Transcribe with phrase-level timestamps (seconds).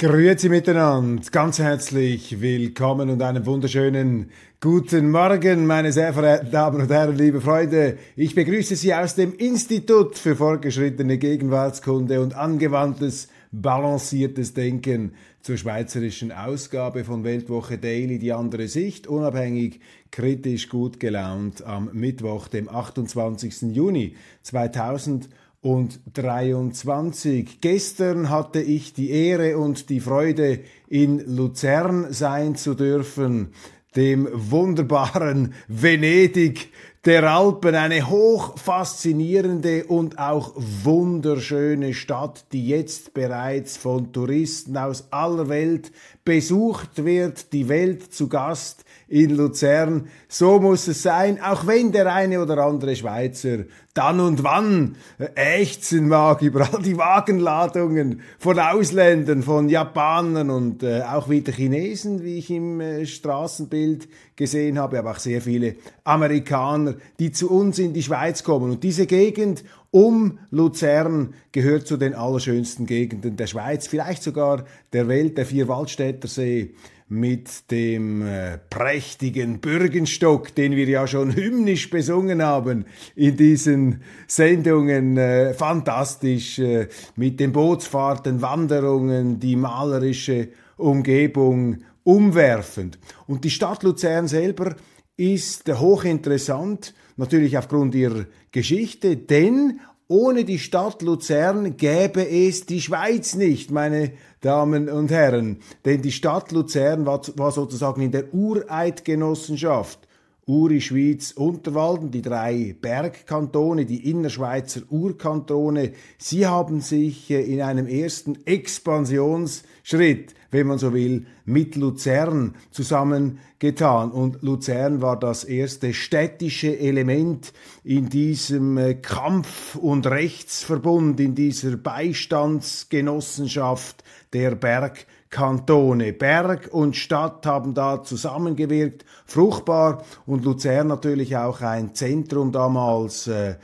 [0.00, 4.30] Grüezi miteinander, ganz herzlich willkommen und einen wunderschönen
[4.60, 7.98] guten Morgen, meine sehr verehrten Damen und Herren, liebe Freunde.
[8.14, 16.30] Ich begrüße Sie aus dem Institut für fortgeschrittene Gegenwartskunde und angewandtes, balanciertes Denken zur schweizerischen
[16.30, 19.80] Ausgabe von Weltwoche Daily, die andere Sicht, unabhängig,
[20.12, 23.74] kritisch, gut gelaunt am Mittwoch, dem 28.
[23.74, 25.28] Juni 2000
[25.60, 27.60] und 23.
[27.60, 33.52] Gestern hatte ich die Ehre und die Freude, in Luzern sein zu dürfen,
[33.96, 36.70] dem wunderbaren Venedig
[37.04, 45.06] der Alpen, eine hoch faszinierende und auch wunderschöne Stadt, die jetzt bereits von Touristen aus
[45.10, 45.92] aller Welt
[46.24, 50.08] besucht wird, die Welt zu Gast in Luzern.
[50.28, 54.96] So muss es sein, auch wenn der eine oder andere Schweizer dann und wann
[55.34, 62.22] ächzen mag über all die Wagenladungen von Ausländern, von Japanern und äh, auch wieder Chinesen,
[62.22, 64.08] wie ich im äh, Straßenbild
[64.38, 68.70] gesehen habe, aber auch sehr viele Amerikaner, die zu uns in die Schweiz kommen.
[68.70, 75.08] Und diese Gegend um Luzern gehört zu den allerschönsten Gegenden der Schweiz, vielleicht sogar der
[75.08, 76.74] Welt, der Vierwaldstätter See
[77.08, 82.84] mit dem äh, prächtigen Bürgenstock, den wir ja schon hymnisch besungen haben
[83.16, 85.16] in diesen Sendungen.
[85.16, 92.98] Äh, fantastisch äh, mit den Bootsfahrten, Wanderungen, die malerische Umgebung umwerfend.
[93.26, 94.76] Und die Stadt Luzern selber
[95.18, 103.34] ist hochinteressant, natürlich aufgrund ihrer Geschichte, denn ohne die Stadt Luzern gäbe es die Schweiz
[103.34, 105.58] nicht, meine Damen und Herren.
[105.84, 110.07] Denn die Stadt Luzern war, war sozusagen in der Ureidgenossenschaft
[110.48, 117.86] Uri, Schwyz, Unterwalden, die drei Bergkantone, die Innerschweizer Urkantone, sie haben sich äh, in einem
[117.86, 124.10] ersten Expansionsschritt, wenn man so will, mit Luzern zusammengetan.
[124.10, 127.52] Und Luzern war das erste städtische Element
[127.84, 135.17] in diesem äh, Kampf- und Rechtsverbund, in dieser Beistandsgenossenschaft der Bergkantone.
[135.30, 136.12] Kantone.
[136.12, 143.56] Berg und Stadt haben da zusammengewirkt, fruchtbar und Luzern natürlich auch ein Zentrum damals äh,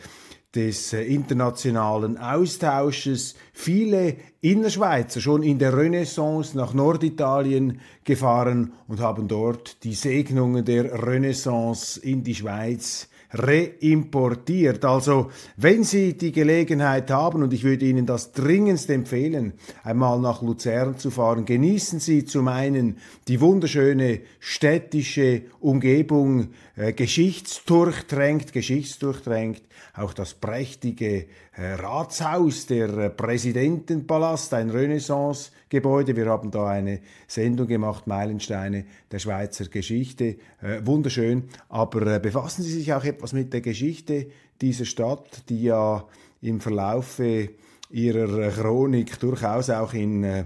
[0.54, 3.34] des äh, internationalen Austausches.
[3.52, 11.06] Viele Innerschweizer schon in der Renaissance nach Norditalien gefahren und haben dort die Segnungen der
[11.06, 14.84] Renaissance in die Schweiz reimportiert.
[14.84, 20.40] Also wenn Sie die Gelegenheit haben, und ich würde Ihnen das dringendst empfehlen, einmal nach
[20.42, 22.96] Luzern zu fahren, genießen Sie zum einen
[23.28, 29.62] die wunderschöne städtische Umgebung, äh, geschichtsdurchtränkt, geschichtsdurchtränkt,
[29.94, 31.26] auch das prächtige
[31.56, 36.16] äh, Ratshaus, der äh, Präsidentenpalast, ein Renaissance-Gebäude.
[36.16, 40.36] Wir haben da eine Sendung gemacht, Meilensteine der Schweizer Geschichte.
[40.60, 41.44] Äh, wunderschön.
[41.68, 44.26] Aber äh, befassen Sie sich auch etwas mit der Geschichte
[44.60, 46.04] dieser Stadt, die ja
[46.42, 47.50] im Verlaufe
[47.90, 50.44] ihrer äh, Chronik durchaus auch in äh,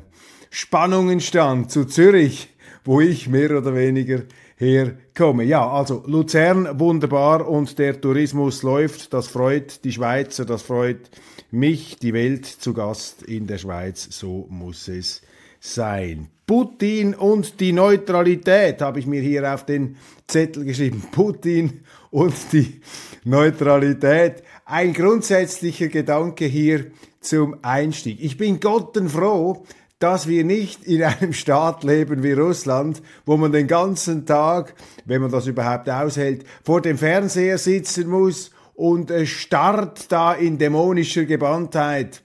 [0.51, 2.51] Spannungen stand zu Zürich,
[2.85, 4.23] wo ich mehr oder weniger
[4.59, 5.45] herkomme.
[5.45, 9.15] Ja, also Luzern wunderbar und der Tourismus läuft.
[9.15, 11.11] Das freut die Schweizer, das freut
[11.51, 14.09] mich, die Welt zu Gast in der Schweiz.
[14.11, 15.23] So muss es
[15.61, 16.29] sein.
[16.47, 19.97] Putin und die Neutralität habe ich mir hier auf den
[20.27, 21.03] Zettel geschrieben.
[21.13, 21.81] Putin
[22.11, 22.81] und die
[23.25, 24.43] Neutralität.
[24.65, 26.87] Ein grundsätzlicher Gedanke hier
[27.21, 28.19] zum Einstieg.
[28.21, 29.65] Ich bin gottenfroh,
[29.99, 34.75] dass wir nicht in einem Staat leben wie Russland, wo man den ganzen Tag,
[35.05, 41.25] wenn man das überhaupt aushält, vor dem Fernseher sitzen muss und starrt da in dämonischer
[41.25, 42.23] Gewandtheit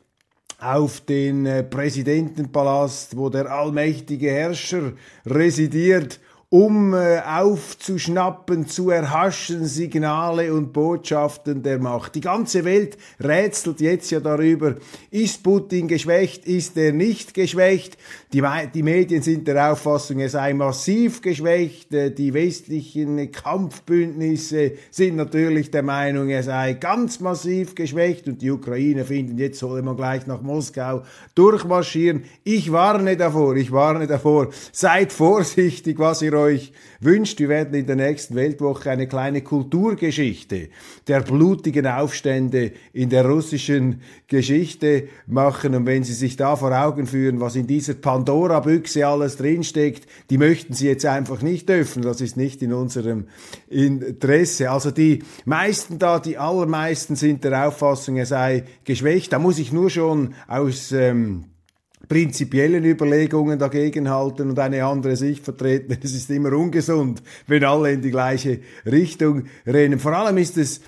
[0.59, 4.93] auf den äh, Präsidentenpalast, wo der allmächtige Herrscher
[5.25, 6.19] residiert
[6.53, 12.13] um äh, aufzuschnappen, zu erhaschen Signale und Botschaften der Macht.
[12.13, 14.75] Die ganze Welt rätselt jetzt ja darüber,
[15.09, 17.97] ist Putin geschwächt, ist er nicht geschwächt.
[18.33, 21.91] Die, die Medien sind der Auffassung, er sei massiv geschwächt.
[21.91, 28.51] Äh, die westlichen Kampfbündnisse sind natürlich der Meinung, er sei ganz massiv geschwächt und die
[28.51, 31.01] Ukraine finden, jetzt solle man gleich nach Moskau
[31.33, 32.25] durchmarschieren.
[32.43, 34.49] Ich warne davor, ich warne davor.
[34.71, 37.39] Seid vorsichtig, was ihr euch wünscht.
[37.39, 40.69] Wir werden in der nächsten Weltwoche eine kleine Kulturgeschichte
[41.07, 45.75] der blutigen Aufstände in der russischen Geschichte machen.
[45.75, 50.37] Und wenn Sie sich da vor Augen führen, was in dieser Pandora-Büchse alles drinsteckt, die
[50.37, 52.03] möchten Sie jetzt einfach nicht öffnen.
[52.03, 53.25] Das ist nicht in unserem
[53.69, 54.71] Interesse.
[54.71, 59.33] Also die meisten da, die allermeisten sind der Auffassung, er sei geschwächt.
[59.33, 61.45] Da muss ich nur schon aus ähm,
[62.07, 65.97] prinzipiellen Überlegungen dagegen halten und eine andere Sicht vertreten.
[66.03, 69.99] Es ist immer ungesund, wenn alle in die gleiche Richtung rennen.
[69.99, 70.81] Vor allem ist es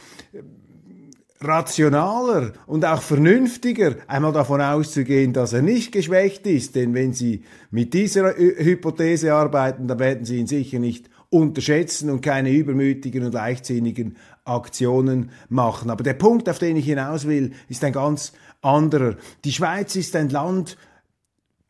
[1.41, 6.75] rationaler und auch vernünftiger, einmal davon auszugehen, dass er nicht geschwächt ist.
[6.75, 12.21] Denn wenn Sie mit dieser Hypothese arbeiten, dann werden Sie ihn sicher nicht unterschätzen und
[12.21, 14.15] keine übermütigen und leichtsinnigen
[14.45, 15.89] Aktionen machen.
[15.89, 19.15] Aber der Punkt, auf den ich hinaus will, ist ein ganz anderer.
[19.43, 20.77] Die Schweiz ist ein Land,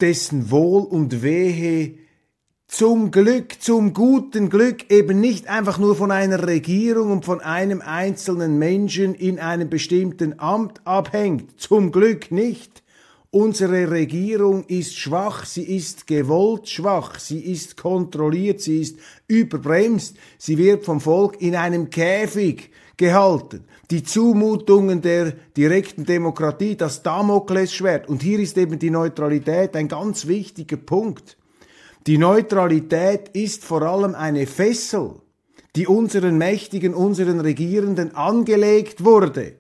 [0.02, 1.98] dessen Wohl und Wehe
[2.68, 7.82] zum Glück, zum guten Glück eben nicht einfach nur von einer Regierung und von einem
[7.82, 11.60] einzelnen Menschen in einem bestimmten Amt abhängt.
[11.60, 12.84] Zum Glück nicht.
[13.30, 18.98] Unsere Regierung ist schwach, sie ist gewollt schwach, sie ist kontrolliert, sie ist
[19.28, 23.66] überbremst, sie wird vom Volk in einem Käfig gehalten.
[23.92, 28.08] Die Zumutungen der direkten Demokratie, das Damoklesschwert.
[28.08, 31.38] Und hier ist eben die Neutralität ein ganz wichtiger Punkt.
[32.08, 35.16] Die Neutralität ist vor allem eine Fessel,
[35.76, 39.54] die unseren Mächtigen, unseren Regierenden angelegt wurde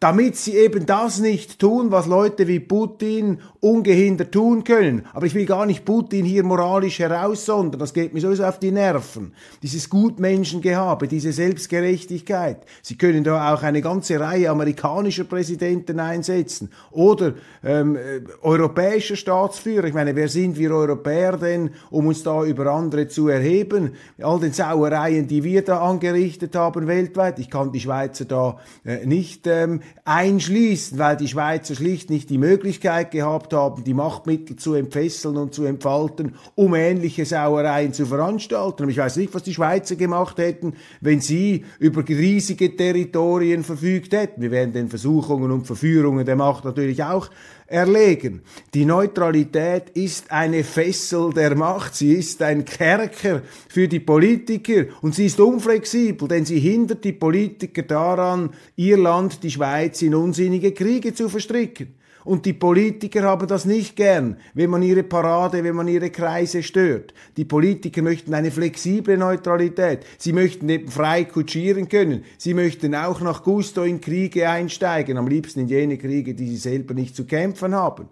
[0.00, 5.06] damit sie eben das nicht tun, was Leute wie Putin ungehindert tun können.
[5.12, 8.70] Aber ich will gar nicht Putin hier moralisch heraussondern, das geht mir sowieso auf die
[8.70, 9.32] Nerven.
[9.62, 12.64] Dieses Gutmenschengehabe, diese Selbstgerechtigkeit.
[12.82, 19.84] Sie können da auch eine ganze Reihe amerikanischer Präsidenten einsetzen oder ähm, äh, europäischer Staatsführer.
[19.84, 23.94] Ich meine, wer sind wir Europäer denn, um uns da über andere zu erheben?
[24.22, 27.38] All den Sauereien, die wir da angerichtet haben weltweit.
[27.38, 32.38] Ich kann die Schweizer da äh, nicht ähm, einschließen, weil die Schweizer schlicht nicht die
[32.38, 38.88] Möglichkeit gehabt haben, die Machtmittel zu entfesseln und zu entfalten, um ähnliche Sauereien zu veranstalten.
[38.88, 44.42] ich weiß nicht, was die Schweizer gemacht hätten, wenn sie über riesige Territorien verfügt hätten.
[44.42, 47.30] Wir werden den Versuchungen und Verführungen der Macht natürlich auch
[47.70, 48.42] erlegen.
[48.74, 55.14] Die Neutralität ist eine Fessel der Macht, sie ist ein Kerker für die Politiker und
[55.14, 60.72] sie ist unflexibel, denn sie hindert die Politiker daran, ihr Land, die Schweiz, in unsinnige
[60.72, 61.94] Kriege zu verstricken.
[62.24, 66.62] Und die Politiker haben das nicht gern, wenn man ihre Parade, wenn man ihre Kreise
[66.62, 67.14] stört.
[67.36, 70.04] Die Politiker möchten eine flexible Neutralität.
[70.18, 72.24] Sie möchten eben frei kutschieren können.
[72.36, 76.56] Sie möchten auch nach Gusto in Kriege einsteigen, am liebsten in jene Kriege, die sie
[76.56, 78.08] selber nicht zu kämpfen haben.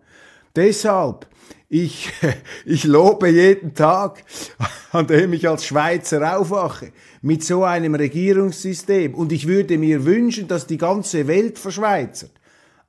[0.57, 1.27] Deshalb,
[1.69, 2.11] ich,
[2.65, 4.25] ich lobe jeden Tag,
[4.93, 9.15] an dem ich als Schweizer aufwache, mit so einem Regierungssystem.
[9.15, 12.33] Und ich würde mir wünschen, dass die ganze Welt verschweizert.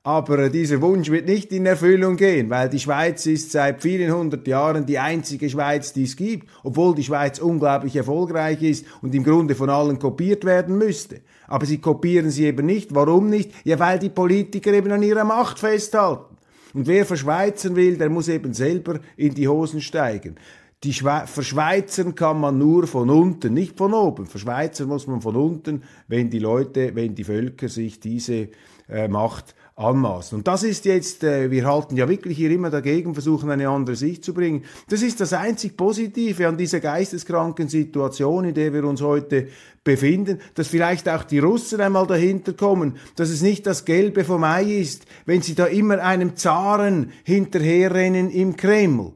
[0.02, 4.48] Aber dieser Wunsch wird nicht in Erfüllung gehen, weil die Schweiz ist seit vielen hundert
[4.48, 9.22] Jahren die einzige Schweiz, die es gibt, obwohl die Schweiz unglaublich erfolgreich ist und im
[9.22, 11.20] Grunde von allen kopiert werden müsste.
[11.48, 12.94] Aber sie kopieren sie eben nicht.
[12.94, 13.52] Warum nicht?
[13.64, 16.34] Ja, weil die Politiker eben an ihrer Macht festhalten.
[16.72, 20.36] Und wer verschweizen will, der muss eben selber in die Hosen steigen.
[20.82, 24.24] Die Schwe verschweizern kann man nur von unten, nicht von oben.
[24.24, 28.48] Verschweizern muss man von unten, wenn die Leute, wenn die Völker sich diese
[28.88, 30.38] äh, Macht anmaßen.
[30.38, 33.96] Und das ist jetzt, äh, wir halten ja wirklich hier immer dagegen, versuchen eine andere
[33.96, 34.64] Sicht zu bringen.
[34.88, 39.48] Das ist das einzig Positive an dieser geisteskranken Situation, in der wir uns heute
[39.82, 44.44] befinden, dass vielleicht auch die Russen einmal dahinter kommen, dass es nicht das Gelbe vom
[44.44, 49.12] Ei ist, wenn sie da immer einem Zaren hinterherrennen im Kreml.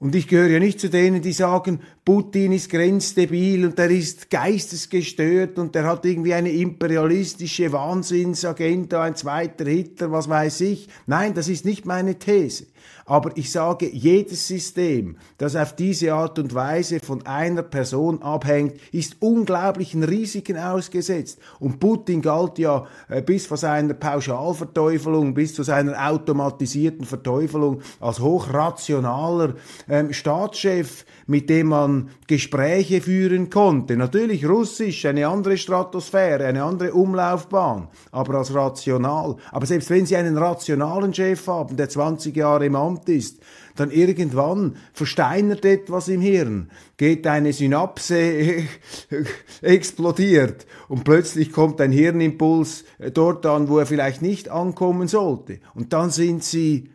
[0.00, 1.80] Und ich gehöre ja nicht zu denen, die sagen,
[2.12, 9.14] Putin ist grenzdebil und der ist geistesgestört und der hat irgendwie eine imperialistische Wahnsinnsagenda, ein
[9.14, 10.88] zweiter Hitler, was weiß ich.
[11.06, 12.66] Nein, das ist nicht meine These.
[13.06, 18.74] Aber ich sage, jedes System, das auf diese Art und Weise von einer Person abhängt,
[18.92, 21.40] ist unglaublichen Risiken ausgesetzt.
[21.58, 28.20] Und Putin galt ja äh, bis vor seiner Pauschalverteufelung, bis zu seiner automatisierten Verteufelung als
[28.20, 29.54] hochrationaler
[29.88, 33.96] ähm, Staatschef, mit dem man Gespräche führen konnte.
[33.96, 39.36] Natürlich russisch, eine andere Stratosphäre, eine andere Umlaufbahn, aber als rational.
[39.50, 43.40] Aber selbst wenn Sie einen rationalen Chef haben, der 20 Jahre im Amt ist,
[43.76, 48.64] dann irgendwann versteinert etwas im Hirn, geht eine Synapse,
[49.62, 55.60] explodiert und plötzlich kommt ein Hirnimpuls dort an, wo er vielleicht nicht ankommen sollte.
[55.74, 56.90] Und dann sind sie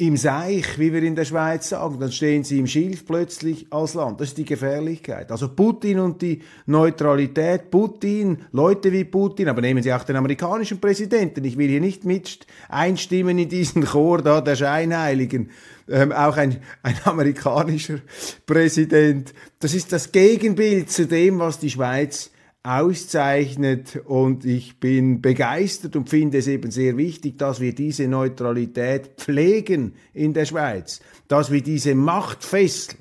[0.00, 3.94] im Seich, wie wir in der Schweiz sagen, dann stehen sie im Schilf plötzlich als
[3.94, 4.20] Land.
[4.20, 5.32] Das ist die Gefährlichkeit.
[5.32, 10.80] Also Putin und die Neutralität, Putin, Leute wie Putin, aber nehmen Sie auch den amerikanischen
[10.80, 11.44] Präsidenten.
[11.44, 15.50] Ich will hier nicht mit einstimmen in diesen Chor da der Scheinheiligen.
[15.88, 17.98] Ähm, auch ein, ein amerikanischer
[18.46, 19.34] Präsident.
[19.58, 22.30] Das ist das Gegenbild zu dem, was die Schweiz
[22.68, 29.12] auszeichnet und ich bin begeistert und finde es eben sehr wichtig, dass wir diese Neutralität
[29.16, 32.96] pflegen in der Schweiz, dass wir diese Machtfessel,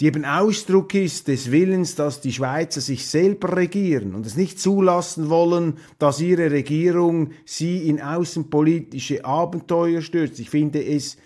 [0.00, 4.60] die eben Ausdruck ist des Willens, dass die Schweizer sich selber regieren und es nicht
[4.60, 10.40] zulassen wollen, dass ihre Regierung sie in außenpolitische Abenteuer stürzt.
[10.40, 11.16] Ich finde es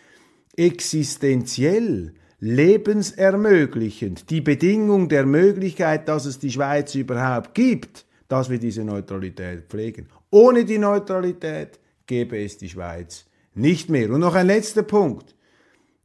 [0.57, 2.15] existenziell,
[2.45, 9.65] lebensermöglichend, die Bedingung der Möglichkeit, dass es die Schweiz überhaupt gibt, dass wir diese Neutralität
[9.67, 10.09] pflegen.
[10.31, 13.25] Ohne die Neutralität gäbe es die Schweiz
[13.55, 14.11] nicht mehr.
[14.11, 15.35] Und noch ein letzter Punkt.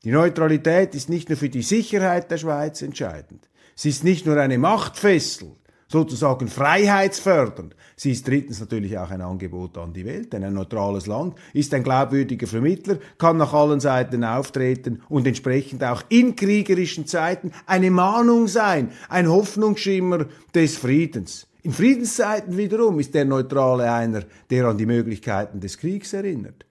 [0.06, 3.50] Die Neutralität ist nicht nur für die Sicherheit der Schweiz entscheidend.
[3.76, 5.52] Sie ist nicht nur eine Machtfessel,
[5.90, 7.76] sozusagen freiheitsfördernd.
[7.96, 11.74] Sie ist drittens natürlich auch ein Angebot an die Welt, denn ein neutrales Land ist
[11.74, 17.92] ein glaubwürdiger Vermittler, kann nach allen Seiten auftreten und entsprechend auch in kriegerischen Zeiten eine
[17.92, 21.48] Mahnung sein, ein Hoffnungsschimmer des Friedens.
[21.64, 26.66] In Friedenszeiten wiederum ist der Neutrale einer, der an die Möglichkeiten des Kriegs erinnert.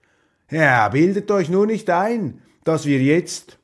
[0.49, 3.58] Ja, bildet euch nur nicht ein, dass wir jetzt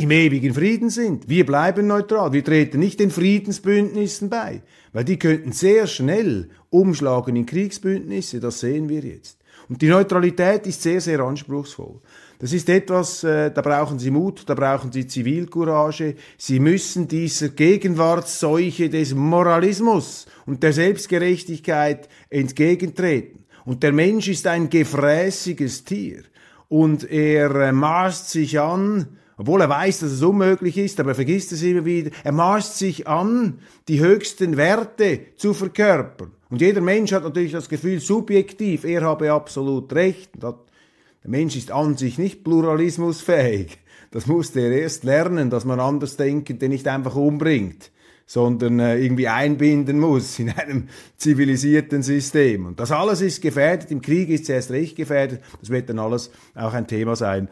[0.00, 1.28] im ewigen Frieden sind.
[1.28, 2.32] Wir bleiben neutral.
[2.32, 4.62] Wir treten nicht den Friedensbündnissen bei,
[4.94, 8.40] weil die könnten sehr schnell umschlagen in Kriegsbündnisse.
[8.40, 9.38] Das sehen wir jetzt.
[9.68, 12.00] Und die Neutralität ist sehr, sehr anspruchsvoll.
[12.38, 16.14] Das ist etwas, äh, da brauchen Sie Mut, da brauchen Sie Zivilcourage.
[16.38, 23.44] Sie müssen dieser Gegenwartsseuche des Moralismus und der Selbstgerechtigkeit entgegentreten.
[23.66, 26.22] Und der Mensch ist ein gefräßiges Tier.
[26.68, 31.14] Und er äh, maßt sich an, obwohl er weiß, dass es unmöglich ist, aber er
[31.14, 32.10] vergisst es immer wieder.
[32.24, 36.32] Er maßt sich an, die höchsten Werte zu verkörpern.
[36.50, 40.32] Und jeder Mensch hat natürlich das Gefühl, subjektiv, er habe absolut recht.
[40.42, 40.54] Der
[41.24, 43.78] Mensch ist an sich nicht pluralismusfähig.
[44.10, 47.92] Das musste er erst lernen, dass man Andersdenkende nicht einfach umbringt,
[48.26, 52.66] sondern äh, irgendwie einbinden muss in einem zivilisierten System.
[52.66, 53.90] Und das alles ist gefährdet.
[53.90, 55.40] Im Krieg ist es erst recht gefährdet.
[55.60, 57.48] Das wird dann alles auch ein Thema sein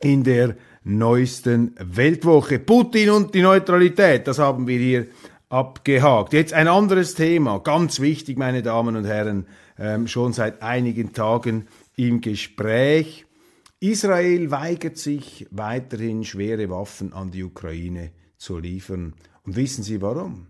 [0.00, 2.58] in der neuesten Weltwoche.
[2.58, 5.06] Putin und die Neutralität, das haben wir hier
[5.48, 6.32] abgehakt.
[6.32, 9.46] Jetzt ein anderes Thema, ganz wichtig, meine Damen und Herren,
[9.78, 11.66] ähm, schon seit einigen Tagen
[11.96, 13.26] im Gespräch.
[13.80, 19.14] Israel weigert sich weiterhin schwere Waffen an die Ukraine zu liefern.
[19.42, 20.49] Und wissen Sie warum?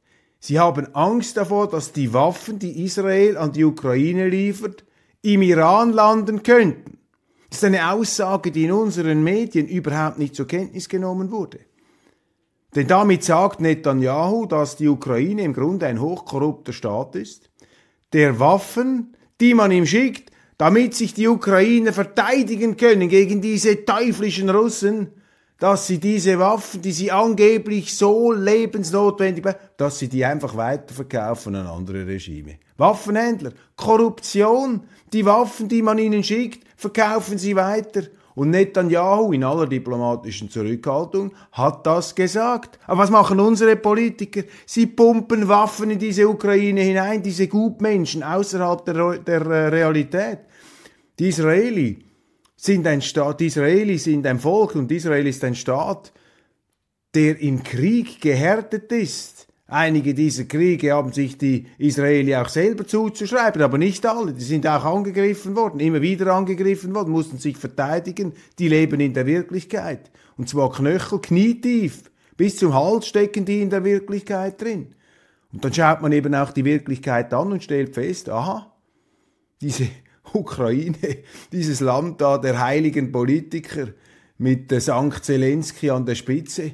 [0.43, 4.83] Sie haben Angst davor, dass die Waffen, die Israel an die Ukraine liefert,
[5.21, 6.97] im Iran landen könnten.
[7.51, 11.59] Das ist eine Aussage, die in unseren Medien überhaupt nicht zur Kenntnis genommen wurde.
[12.73, 17.51] Denn damit sagt Netanyahu, dass die Ukraine im Grunde ein hochkorrupter Staat ist,
[18.11, 24.49] der Waffen, die man ihm schickt, damit sich die Ukrainer verteidigen können gegen diese teuflischen
[24.49, 25.11] Russen,
[25.61, 29.45] dass sie diese Waffen, die sie angeblich so lebensnotwendig,
[29.77, 32.55] dass sie die einfach weiterverkaufen an andere Regime.
[32.77, 34.81] Waffenhändler, Korruption,
[35.13, 38.01] die Waffen, die man ihnen schickt, verkaufen sie weiter.
[38.33, 42.79] Und Netanyahu in aller diplomatischen Zurückhaltung hat das gesagt.
[42.87, 44.41] Aber was machen unsere Politiker?
[44.65, 50.39] Sie pumpen Waffen in diese Ukraine hinein, diese Gutmenschen außerhalb der, der äh, Realität.
[51.19, 51.99] Die Israeli
[52.61, 56.13] sind ein Staat, Israeli sind ein Volk und Israel ist ein Staat,
[57.15, 59.47] der im Krieg gehärtet ist.
[59.65, 64.33] Einige dieser Kriege haben sich die Israeli auch selber zuzuschreiben, aber nicht alle.
[64.33, 68.33] Die sind auch angegriffen worden, immer wieder angegriffen worden, mussten sich verteidigen.
[68.59, 70.11] Die leben in der Wirklichkeit.
[70.37, 72.11] Und zwar knöchel, knietief.
[72.37, 74.93] Bis zum Hals stecken die in der Wirklichkeit drin.
[75.51, 78.71] Und dann schaut man eben auch die Wirklichkeit an und stellt fest, aha,
[79.61, 79.87] diese
[80.33, 81.17] Ukraine,
[81.51, 83.87] dieses Land da der heiligen Politiker
[84.37, 86.73] mit Sankt Zelensky an der Spitze,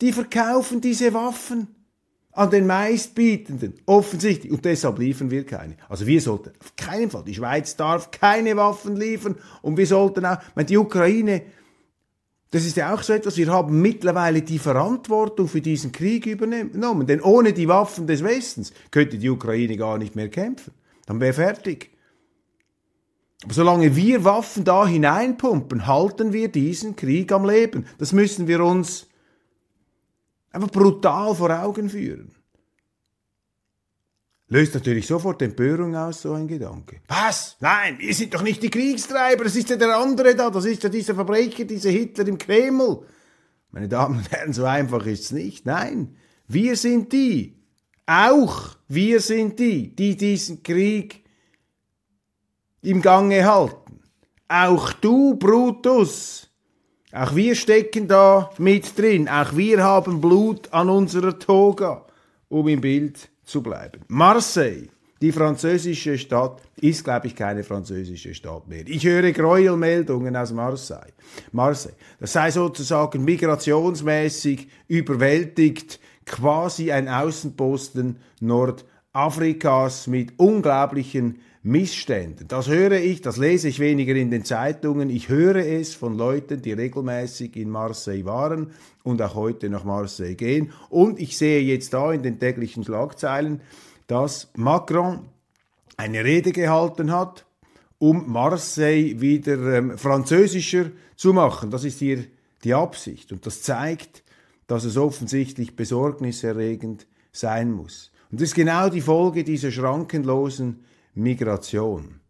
[0.00, 1.68] die verkaufen diese Waffen
[2.32, 5.76] an den meistbietenden, offensichtlich, und deshalb liefern wir keine.
[5.88, 9.34] Also wir sollten auf keinen Fall, die Schweiz darf keine Waffen liefern.
[9.60, 11.42] Und wir sollten auch, meine, die Ukraine,
[12.52, 17.08] das ist ja auch so etwas, wir haben mittlerweile die Verantwortung für diesen Krieg übernommen,
[17.08, 20.72] denn ohne die Waffen des Westens könnte die Ukraine gar nicht mehr kämpfen.
[21.06, 21.90] Dann wäre fertig.
[23.44, 27.86] Aber solange wir Waffen da hineinpumpen, halten wir diesen Krieg am Leben.
[27.98, 29.06] Das müssen wir uns
[30.50, 32.32] einfach brutal vor Augen führen.
[34.50, 37.02] Löst natürlich sofort Empörung aus, so ein Gedanke.
[37.06, 37.56] Was?
[37.60, 40.82] Nein, wir sind doch nicht die Kriegstreiber, das ist ja der andere da, das ist
[40.82, 43.02] ja dieser Verbrecher, dieser Hitler im Kreml.
[43.70, 45.66] Meine Damen und Herren, so einfach ist's nicht.
[45.66, 46.16] Nein,
[46.46, 47.58] wir sind die,
[48.06, 51.24] auch wir sind die, die diesen Krieg
[52.82, 54.00] im Gange halten.
[54.48, 56.48] Auch du, Brutus,
[57.12, 62.06] auch wir stecken da mit drin, auch wir haben Blut an unserer Toga,
[62.48, 64.00] um im Bild zu bleiben.
[64.08, 64.88] Marseille,
[65.20, 68.86] die französische Stadt, ist, glaube ich, keine französische Stadt mehr.
[68.86, 71.12] Ich höre Gräuelmeldungen aus Marseille.
[71.52, 78.97] Marseille, das sei sozusagen migrationsmäßig überwältigt, quasi ein Außenposten Nordafrikas
[80.06, 82.46] mit unglaublichen Missständen.
[82.48, 85.10] Das höre ich, das lese ich weniger in den Zeitungen.
[85.10, 88.70] Ich höre es von Leuten, die regelmäßig in Marseille waren
[89.02, 90.72] und auch heute nach Marseille gehen.
[90.88, 93.60] Und ich sehe jetzt da in den täglichen Schlagzeilen,
[94.06, 95.26] dass Macron
[95.96, 97.44] eine Rede gehalten hat,
[97.98, 101.70] um Marseille wieder ähm, französischer zu machen.
[101.70, 102.24] Das ist hier
[102.62, 103.32] die Absicht.
[103.32, 104.22] Und das zeigt,
[104.68, 108.12] dass es offensichtlich besorgniserregend sein muss.
[108.30, 112.20] Und das ist genau die Folge dieser schrankenlosen Migration.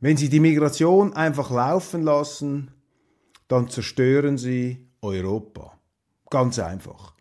[0.00, 2.70] Wenn Sie die Migration einfach laufen lassen,
[3.48, 5.78] dann zerstören Sie Europa.
[6.30, 7.14] Ganz einfach.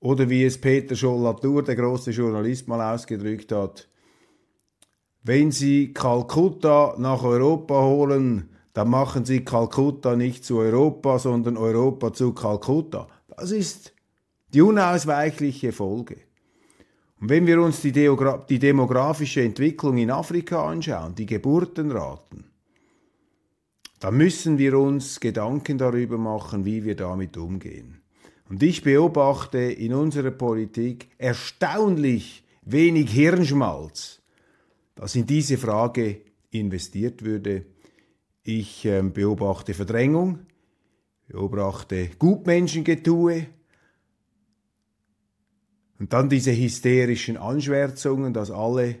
[0.00, 3.88] Oder wie es Peter Scholl-Latour, der große Journalist, mal ausgedrückt hat,
[5.22, 12.14] wenn Sie Kalkutta nach Europa holen, dann machen Sie Kalkutta nicht zu Europa, sondern Europa
[12.14, 13.08] zu Kalkutta.
[13.28, 13.92] Das ist
[14.54, 16.16] die unausweichliche Folge.
[17.20, 22.44] Und wenn wir uns die, Deogra die demografische Entwicklung in Afrika anschauen, die Geburtenraten,
[24.00, 28.00] dann müssen wir uns Gedanken darüber machen, wie wir damit umgehen.
[28.48, 34.22] Und ich beobachte in unserer Politik erstaunlich wenig Hirnschmalz,
[34.94, 37.66] das in diese Frage investiert würde.
[38.42, 40.40] Ich äh, beobachte Verdrängung,
[41.28, 43.46] beobachte Gutmenschengetue,
[46.00, 48.96] und dann diese hysterischen Anschwärzungen, dass alle,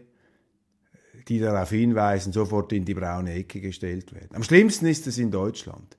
[1.28, 4.36] die darauf hinweisen, sofort in die braune Ecke gestellt werden.
[4.36, 5.96] Am schlimmsten ist es in Deutschland.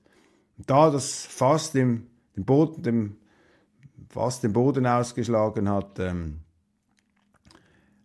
[0.56, 3.16] Und da das fast dem, dem Boden, dem,
[4.10, 6.38] fast den Boden ausgeschlagen hat, ähm,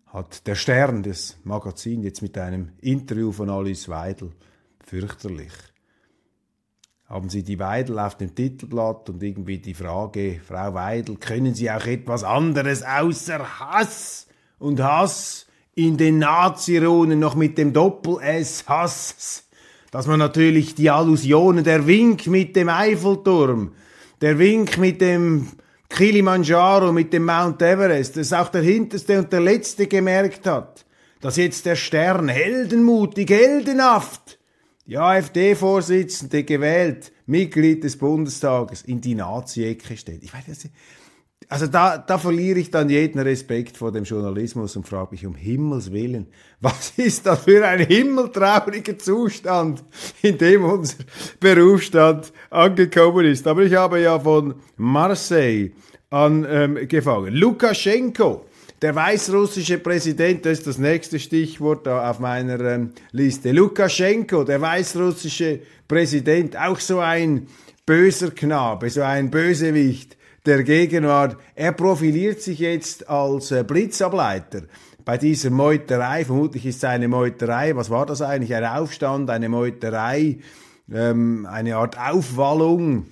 [0.07, 4.31] hat der Stern des Magazins jetzt mit einem Interview von Alice Weidel
[4.83, 5.53] fürchterlich
[7.07, 11.71] haben Sie die Weidel auf dem Titelblatt und irgendwie die Frage, Frau Weidel, können Sie
[11.71, 14.27] auch etwas anderes außer Hass
[14.59, 19.47] und Hass in den Nazironen noch mit dem Doppel-S Hass,
[19.91, 23.71] dass man natürlich die Allusionen, der Wink mit dem Eiffelturm,
[24.19, 25.47] der Wink mit dem
[25.87, 30.85] Kilimanjaro, mit dem Mount Everest, dass auch der Hinterste und der Letzte gemerkt hat,
[31.21, 34.36] dass jetzt der Stern heldenmutig, heldenhaft
[34.87, 40.23] die AfD-Vorsitzende gewählt, Mitglied des Bundestages, in die Nazi-Ecke steht.
[40.23, 40.69] Ich weiß,
[41.49, 45.35] also da, da verliere ich dann jeden Respekt vor dem Journalismus und frage mich um
[45.35, 46.27] Himmels Willen,
[46.61, 49.83] was ist das für ein himmeltrauriger Zustand,
[50.21, 51.03] in dem unser
[51.39, 53.45] Berufsstand angekommen ist.
[53.47, 55.71] Aber ich habe ja von Marseille
[56.09, 57.27] angefangen.
[57.27, 58.45] Ähm, Lukaschenko,
[58.81, 63.51] der weißrussische Präsident, das ist das nächste Stichwort auf meiner ähm, Liste.
[63.51, 67.47] Lukaschenko, der weißrussische Präsident, auch so ein
[67.85, 71.37] böser Knabe, so ein Bösewicht der Gegenwart.
[71.55, 74.63] Er profiliert sich jetzt als äh, Blitzableiter
[75.03, 76.23] bei dieser Meuterei.
[76.25, 77.75] Vermutlich ist es eine Meuterei.
[77.75, 78.53] Was war das eigentlich?
[78.53, 80.37] Ein Aufstand, eine Meuterei,
[80.93, 83.07] ähm, eine Art Aufwallung.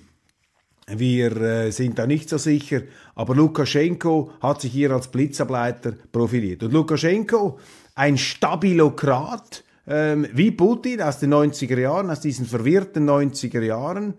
[0.88, 2.82] Wir äh, sind da nicht so sicher.
[3.16, 6.62] Aber Lukaschenko hat sich hier als Blitzableiter profiliert.
[6.62, 7.58] Und Lukaschenko,
[7.96, 14.14] ein Stabilokrat, ähm, wie Putin aus den 90er Jahren, aus diesen verwirrten 90er Jahren,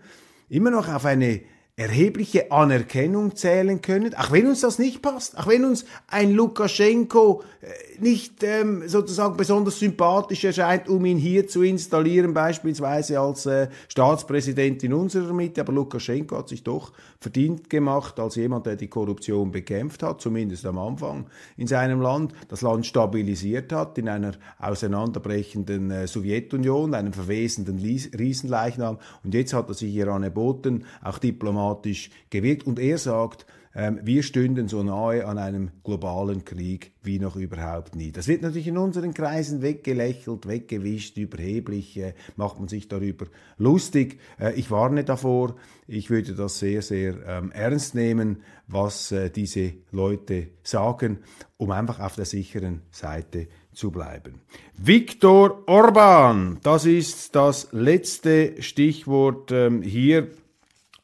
[0.50, 1.42] immer noch auf eine
[1.80, 7.44] erhebliche Anerkennung zählen können, auch wenn uns das nicht passt, auch wenn uns ein Lukaschenko
[7.62, 7.68] äh,
[8.02, 14.84] nicht ähm, sozusagen besonders sympathisch erscheint, um ihn hier zu installieren, beispielsweise als äh, Staatspräsident
[14.84, 15.62] in unserer Mitte.
[15.62, 20.66] Aber Lukaschenko hat sich doch verdient gemacht als jemand, der die Korruption bekämpft hat, zumindest
[20.66, 27.14] am Anfang in seinem Land, das Land stabilisiert hat in einer auseinanderbrechenden äh, Sowjetunion, einem
[27.14, 28.98] verwesenden Riesenleichnam.
[29.24, 32.66] Und jetzt hat er sich hier angeboten, auch diplomatisch dramatisch gewirkt.
[32.66, 37.96] Und er sagt, ähm, wir stünden so nahe an einem globalen Krieg wie noch überhaupt
[37.96, 38.12] nie.
[38.12, 43.28] Das wird natürlich in unseren Kreisen weggelächelt, weggewischt, überheblich, äh, macht man sich darüber
[43.58, 44.20] lustig.
[44.40, 45.56] Äh, ich warne davor,
[45.88, 51.20] ich würde das sehr, sehr ähm, ernst nehmen, was äh, diese Leute sagen,
[51.58, 54.42] um einfach auf der sicheren Seite zu bleiben.
[54.76, 60.30] Viktor Orban, das ist das letzte Stichwort ähm, hier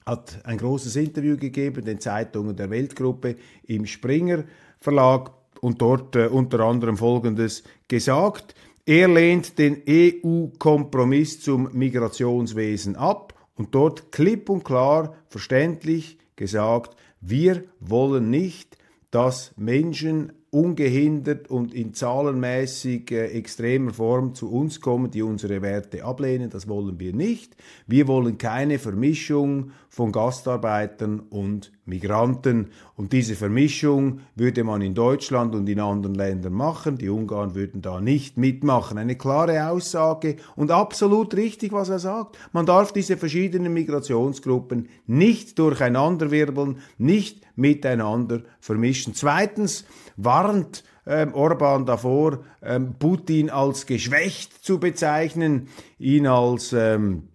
[0.05, 3.35] hat ein großes Interview gegeben den Zeitungen der Weltgruppe
[3.65, 4.43] im Springer
[4.79, 8.53] Verlag und dort äh, unter anderem Folgendes gesagt.
[8.85, 17.63] Er lehnt den EU-Kompromiss zum Migrationswesen ab und dort klipp und klar verständlich gesagt, wir
[17.79, 18.77] wollen nicht,
[19.09, 26.03] dass Menschen ungehindert und in zahlenmäßig äh, extremer Form zu uns kommen, die unsere Werte
[26.03, 26.49] ablehnen.
[26.49, 27.55] Das wollen wir nicht.
[27.87, 32.71] Wir wollen keine Vermischung von Gastarbeitern und Migranten.
[32.95, 36.97] Und diese Vermischung würde man in Deutschland und in anderen Ländern machen.
[36.97, 38.97] Die Ungarn würden da nicht mitmachen.
[38.97, 42.39] Eine klare Aussage und absolut richtig, was er sagt.
[42.53, 49.13] Man darf diese verschiedenen Migrationsgruppen nicht durcheinanderwirbeln, nicht miteinander vermischen.
[49.13, 49.85] Zweitens
[50.17, 55.67] warnt ähm, Orban davor, ähm, Putin als geschwächt zu bezeichnen,
[55.99, 57.27] ihn als ähm,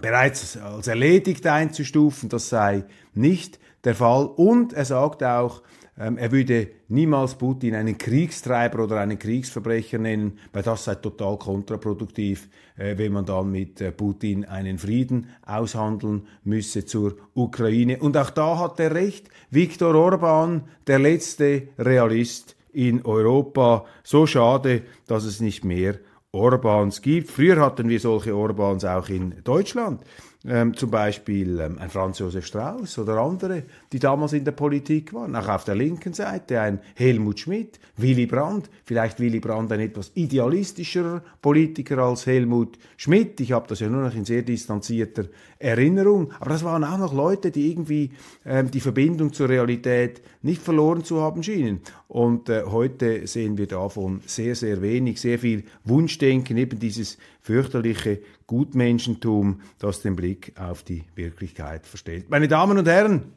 [0.00, 4.26] bereits als erledigt einzustufen, das sei nicht der Fall.
[4.26, 5.62] Und er sagt auch,
[5.98, 11.38] ähm, er würde niemals Putin einen Kriegstreiber oder einen Kriegsverbrecher nennen, weil das sei total
[11.38, 17.98] kontraproduktiv, äh, wenn man dann mit äh, Putin einen Frieden aushandeln müsse zur Ukraine.
[17.98, 19.30] Und auch da hat er recht.
[19.50, 23.86] Viktor Orban, der letzte Realist in Europa.
[24.02, 25.94] So schade, dass es nicht mehr
[26.36, 27.30] Orbans gibt.
[27.30, 30.02] Früher hatten wir solche Orbans auch in Deutschland
[30.46, 33.64] ähm, zum Beispiel ähm, ein Franz Josef Strauß oder andere,
[33.96, 38.26] die damals in der Politik waren, auch auf der linken Seite ein Helmut Schmidt, Willy
[38.26, 43.40] Brandt, vielleicht Willy Brandt ein etwas idealistischerer Politiker als Helmut Schmidt.
[43.40, 45.24] Ich habe das ja nur noch in sehr distanzierter
[45.58, 48.10] Erinnerung, aber das waren auch noch Leute, die irgendwie
[48.44, 51.80] ähm, die Verbindung zur Realität nicht verloren zu haben schienen.
[52.06, 58.20] Und äh, heute sehen wir davon sehr, sehr wenig, sehr viel Wunschdenken, eben dieses fürchterliche
[58.46, 62.28] Gutmenschentum, das den Blick auf die Wirklichkeit verstellt.
[62.28, 63.32] Meine Damen und Herren,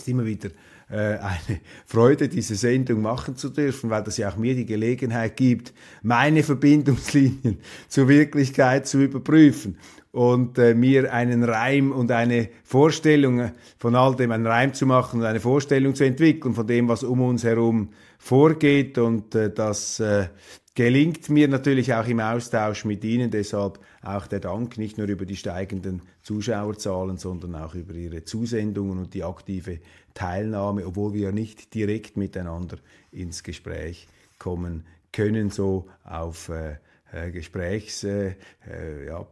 [0.00, 0.50] ist immer wieder
[0.90, 5.36] äh, eine Freude, diese Sendung machen zu dürfen, weil das ja auch mir die Gelegenheit
[5.36, 7.58] gibt, meine Verbindungslinien
[7.88, 9.78] zur Wirklichkeit zu überprüfen
[10.12, 15.20] und äh, mir einen Reim und eine Vorstellung von all dem, einen Reim zu machen
[15.20, 20.00] und eine Vorstellung zu entwickeln von dem, was um uns herum vorgeht und äh, das
[20.00, 20.26] äh,
[20.74, 23.30] gelingt mir natürlich auch im Austausch mit Ihnen.
[23.30, 28.98] Deshalb auch der Dank nicht nur über die steigenden Zuschauerzahlen, sondern auch über Ihre Zusendungen
[28.98, 29.80] und die aktive
[30.14, 32.78] Teilnahme, obwohl wir nicht direkt miteinander
[33.12, 34.08] ins Gespräch
[34.38, 36.76] kommen können, so auf äh,
[37.12, 38.36] äh Gesprächs, äh,
[38.66, 39.26] äh, ja,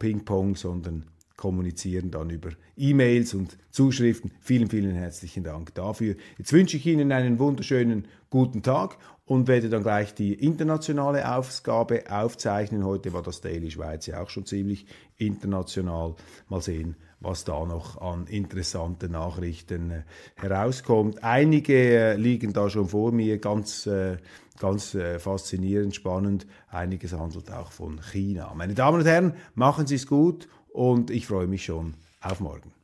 [0.55, 1.05] sondern
[1.39, 4.33] kommunizieren dann über E-Mails und Zuschriften.
[4.41, 6.17] Vielen, vielen herzlichen Dank dafür.
[6.37, 12.05] Jetzt wünsche ich Ihnen einen wunderschönen guten Tag und werde dann gleich die internationale Ausgabe
[12.11, 12.85] aufzeichnen.
[12.85, 16.17] Heute war das Daily Schweiz ja auch schon ziemlich international.
[16.49, 20.03] Mal sehen, was da noch an interessanten Nachrichten äh,
[20.37, 21.23] herauskommt.
[21.23, 24.17] Einige äh, liegen da schon vor mir, ganz, äh,
[24.59, 26.47] ganz äh, faszinierend, spannend.
[26.69, 28.53] Einiges handelt auch von China.
[28.57, 32.78] Meine Damen und Herren, machen Sie es gut und ich freue mich schon auf morgen.